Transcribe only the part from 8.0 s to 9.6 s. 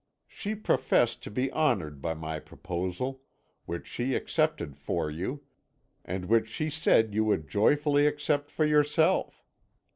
accept for yourself.